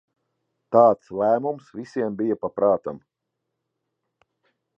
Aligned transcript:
Tāds 0.75 1.11
lēmums 1.19 1.67
visiem 1.81 2.15
bija 2.23 2.39
pa 2.45 2.51
prātam. 2.57 2.99